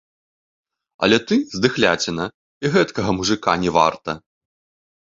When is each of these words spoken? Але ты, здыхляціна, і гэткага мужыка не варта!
Але 1.07 1.17
ты, 1.31 1.35
здыхляціна, 1.57 2.25
і 2.65 2.75
гэткага 2.79 3.11
мужыка 3.21 3.51
не 3.67 3.71
варта! 3.79 4.11